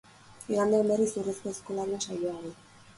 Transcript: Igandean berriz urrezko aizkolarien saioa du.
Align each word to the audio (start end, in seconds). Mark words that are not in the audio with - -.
Igandean 0.53 0.89
berriz 0.93 1.13
urrezko 1.23 1.55
aizkolarien 1.55 2.07
saioa 2.09 2.37
du. 2.45 2.59